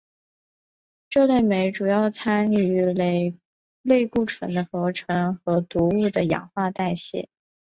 [1.11, 7.29] 这类酶主要参与类固醇的合成和毒物的氧化代谢。